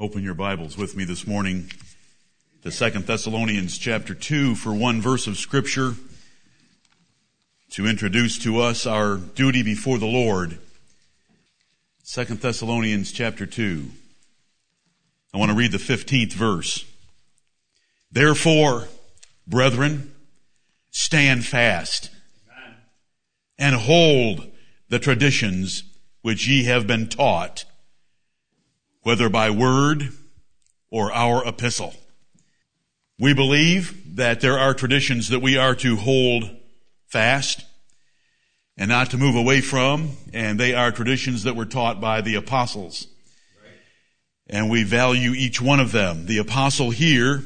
[0.00, 1.70] Open your Bibles with me this morning
[2.62, 5.94] to Second Thessalonians chapter 2 for one verse of scripture
[7.70, 10.58] to introduce to us our duty before the Lord.
[12.02, 13.90] Second Thessalonians chapter 2.
[15.34, 16.84] I want to read the 15th verse.
[18.10, 18.88] Therefore,
[19.46, 20.12] brethren,
[20.90, 22.10] stand fast
[23.58, 24.50] and hold
[24.88, 25.84] the traditions
[26.22, 27.66] which ye have been taught
[29.02, 30.10] whether by word
[30.90, 31.94] or our epistle.
[33.18, 36.44] We believe that there are traditions that we are to hold
[37.06, 37.64] fast
[38.76, 42.36] and not to move away from, and they are traditions that were taught by the
[42.36, 43.06] apostles.
[44.48, 46.26] And we value each one of them.
[46.26, 47.44] The apostle here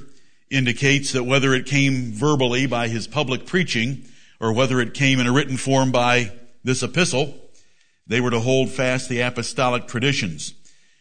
[0.50, 4.05] indicates that whether it came verbally by his public preaching
[4.41, 6.33] or whether it came in a written form by
[6.64, 7.34] this epistle,
[8.06, 10.55] they were to hold fast the apostolic traditions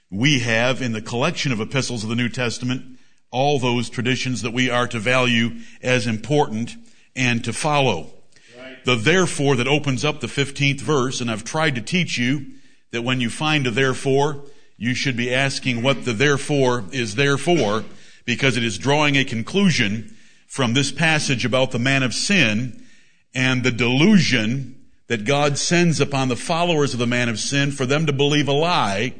[0.09, 2.97] we have in the collection of epistles of the New Testament
[3.31, 6.75] all those traditions that we are to value as important
[7.15, 8.13] and to follow.
[8.57, 8.83] Right.
[8.85, 12.45] The therefore that opens up the 15th verse, and I've tried to teach you
[12.91, 14.43] that when you find a therefore,
[14.77, 17.83] you should be asking what the therefore is there for,
[18.23, 20.15] because it is drawing a conclusion
[20.47, 22.85] from this passage about the man of sin
[23.33, 27.85] and the delusion that God sends upon the followers of the man of sin for
[27.85, 29.13] them to believe a lie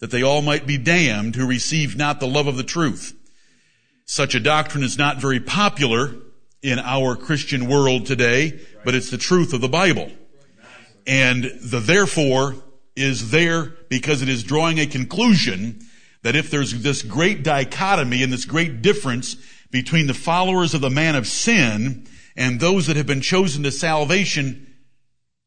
[0.00, 3.14] that they all might be damned who receive not the love of the truth.
[4.04, 6.14] Such a doctrine is not very popular
[6.62, 10.10] in our Christian world today, but it's the truth of the Bible.
[11.06, 12.56] And the therefore
[12.94, 15.80] is there because it is drawing a conclusion
[16.22, 19.36] that if there's this great dichotomy and this great difference
[19.70, 23.70] between the followers of the man of sin and those that have been chosen to
[23.70, 24.74] salvation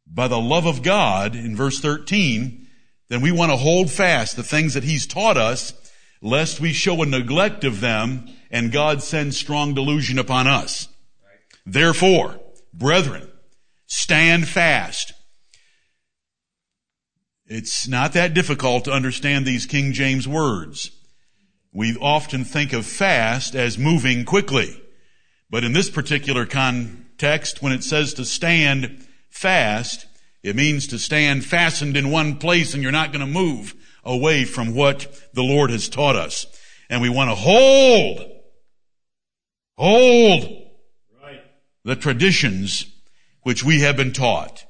[0.08, 2.68] by the love of God in verse 13,
[3.10, 5.74] then we want to hold fast the things that He's taught us,
[6.22, 10.88] lest we show a neglect of them and God sends strong delusion upon us.
[11.66, 12.40] Therefore,
[12.74, 13.30] brethren,
[13.86, 15.14] stand fast.
[17.46, 20.92] It's not that difficult to understand these King James words.
[21.72, 24.82] We often think of fast as moving quickly.
[25.50, 30.06] But in this particular context, when it says to stand fast,
[30.44, 34.46] it means to stand fastened in one place and you're not going to move away
[34.46, 36.46] from what the Lord has taught us.
[36.90, 38.20] And we want to hold,
[39.78, 40.44] hold
[41.24, 41.42] right.
[41.84, 42.86] the traditions
[43.44, 44.66] which we have been taught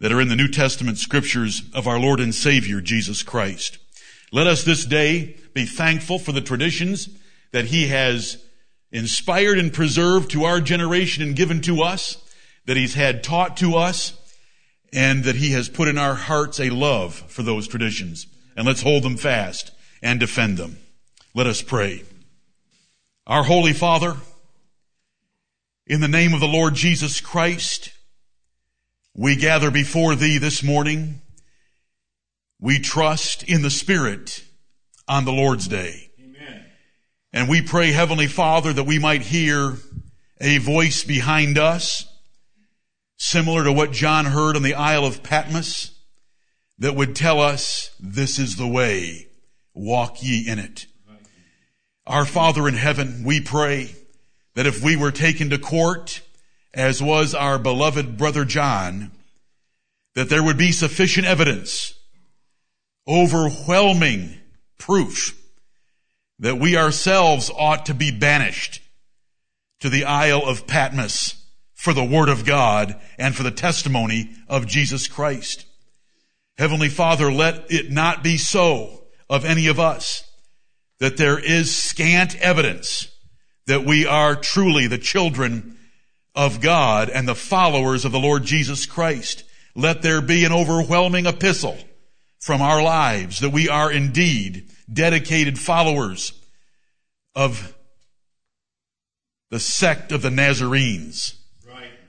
[0.00, 3.78] that are in the New Testament scriptures of our Lord and Savior, Jesus Christ.
[4.32, 7.08] Let us this day be thankful for the traditions
[7.52, 8.42] that He has
[8.90, 12.16] inspired and preserved to our generation and given to us,
[12.66, 14.18] that He's had taught to us,
[14.92, 18.26] and that he has put in our hearts a love for those traditions.
[18.56, 19.70] And let's hold them fast
[20.02, 20.78] and defend them.
[21.34, 22.02] Let us pray.
[23.26, 24.16] Our Holy Father,
[25.86, 27.92] in the name of the Lord Jesus Christ,
[29.14, 31.22] we gather before Thee this morning.
[32.60, 34.44] We trust in the Spirit
[35.08, 36.10] on the Lord's Day.
[36.20, 36.64] Amen.
[37.32, 39.76] And we pray, Heavenly Father, that we might hear
[40.40, 42.06] a voice behind us
[43.22, 45.92] similar to what John heard on the Isle of Patmos
[46.78, 49.28] that would tell us, this is the way,
[49.74, 50.86] walk ye in it.
[52.04, 53.94] Our Father in heaven, we pray
[54.54, 56.20] that if we were taken to court,
[56.74, 59.12] as was our beloved brother John,
[60.16, 61.94] that there would be sufficient evidence,
[63.06, 64.40] overwhelming
[64.78, 65.40] proof
[66.40, 68.82] that we ourselves ought to be banished
[69.78, 71.41] to the Isle of Patmos
[71.82, 75.66] for the Word of God and for the testimony of Jesus Christ.
[76.56, 80.22] Heavenly Father, let it not be so of any of us
[81.00, 83.08] that there is scant evidence
[83.66, 85.76] that we are truly the children
[86.36, 89.42] of God and the followers of the Lord Jesus Christ.
[89.74, 91.78] Let there be an overwhelming epistle
[92.38, 96.32] from our lives that we are indeed dedicated followers
[97.34, 97.76] of
[99.50, 101.40] the sect of the Nazarenes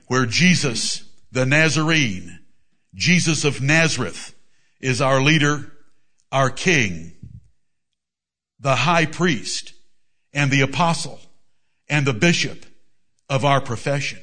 [0.06, 2.40] where Jesus, the Nazarene,
[2.94, 4.34] Jesus of Nazareth,
[4.80, 5.72] is our leader,
[6.30, 7.12] our king,
[8.60, 9.72] the high priest,
[10.32, 11.20] and the apostle,
[11.88, 12.66] and the bishop
[13.28, 14.20] of our profession.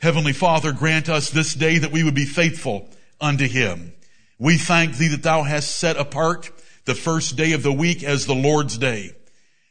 [0.00, 2.88] Heavenly Father, grant us this day that we would be faithful
[3.20, 3.92] unto him.
[4.38, 6.50] We thank thee that thou hast set apart
[6.84, 9.12] the first day of the week as the Lord's day.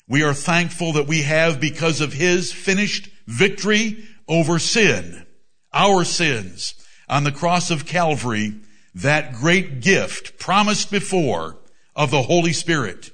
[0.08, 5.26] We are thankful that we have, because of his finished victory over sin,
[5.74, 6.76] our sins,
[7.10, 8.54] on the cross of Calvary,
[8.96, 11.58] that great gift promised before
[11.96, 13.12] of the Holy Spirit.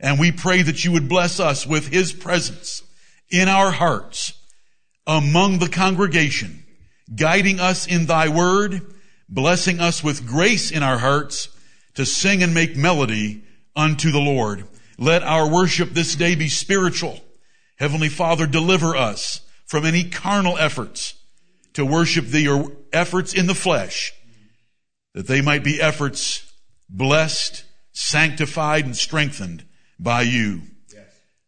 [0.00, 2.82] And we pray that you would bless us with his presence
[3.30, 4.32] in our hearts
[5.06, 6.64] among the congregation,
[7.14, 8.94] guiding us in thy word,
[9.28, 11.48] blessing us with grace in our hearts
[11.94, 13.44] to sing and make melody
[13.76, 14.64] unto the Lord.
[14.98, 17.20] Let our worship this day be spiritual.
[17.76, 19.40] Heavenly Father, deliver us
[19.70, 21.14] from any carnal efforts
[21.74, 24.12] to worship thee or efforts in the flesh,
[25.14, 26.52] that they might be efforts
[26.88, 27.62] blessed,
[27.92, 29.64] sanctified, and strengthened
[29.96, 30.62] by you.
[30.92, 31.04] Yes.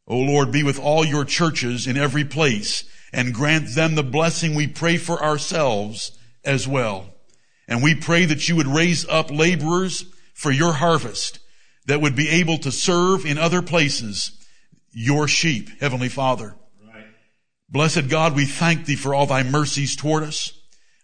[0.06, 4.54] O Lord, be with all your churches in every place and grant them the blessing
[4.54, 7.12] we pray for ourselves as well.
[7.66, 11.40] And we pray that you would raise up laborers for your harvest
[11.86, 14.30] that would be able to serve in other places
[14.92, 16.54] your sheep, Heavenly Father.
[17.72, 20.52] Blessed God, we thank thee for all thy mercies toward us.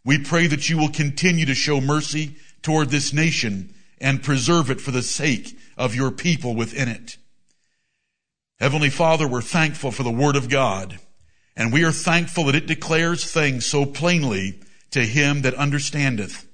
[0.05, 4.79] We pray that you will continue to show mercy toward this nation and preserve it
[4.79, 7.17] for the sake of your people within it.
[8.61, 10.99] Heavenly Father, we're thankful for the Word of God,
[11.57, 14.61] and we are thankful that it declares things so plainly
[14.91, 16.47] to him that understandeth.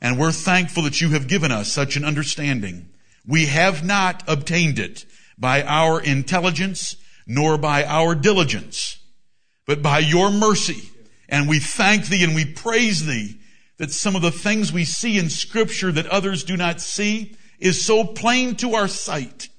[0.00, 2.90] And we're thankful that you have given us such an understanding.
[3.26, 5.06] We have not obtained it
[5.38, 6.96] by our intelligence
[7.26, 8.98] nor by our diligence,
[9.68, 10.90] but by your mercy.
[11.28, 13.38] And we thank thee and we praise thee
[13.76, 17.84] that some of the things we see in scripture that others do not see is
[17.84, 19.50] so plain to our sight.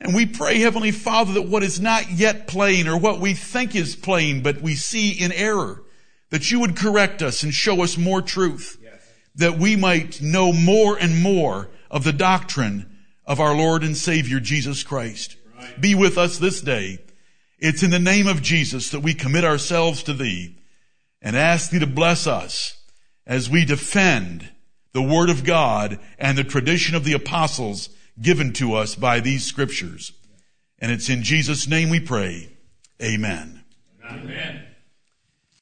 [0.00, 3.74] And we pray, Heavenly Father, that what is not yet plain or what we think
[3.74, 5.82] is plain, but we see in error,
[6.30, 9.10] that you would correct us and show us more truth, yes.
[9.34, 14.38] that we might know more and more of the doctrine of our Lord and Savior
[14.38, 15.36] Jesus Christ.
[15.58, 15.80] Right.
[15.80, 17.00] Be with us this day.
[17.58, 20.56] It's in the name of Jesus that we commit ourselves to thee
[21.20, 22.80] and ask thee to bless us
[23.26, 24.48] as we defend
[24.92, 27.90] the word of God and the tradition of the apostles
[28.20, 30.12] given to us by these scriptures.
[30.78, 32.50] And it's in Jesus' name we pray.
[33.02, 33.64] Amen.
[34.04, 34.67] Amen.